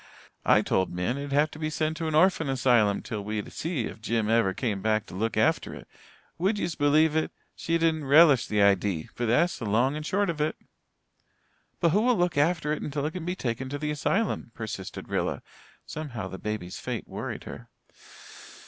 [0.45, 3.85] I told Min it'd have to be sent to an orphan asylum till we'd see
[3.85, 5.87] if Jim ever came back to look after it.
[6.39, 9.09] Would yez believe it, she didn't relish the idee.
[9.15, 10.55] But that's the long and short of it."
[11.79, 15.07] "But who will look after it until it can be taken to the asylum?" persisted
[15.07, 15.43] Rilla.
[15.85, 17.69] Somehow the baby's fate worried her.